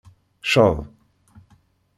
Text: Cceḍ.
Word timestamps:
Cceḍ. 0.45 0.77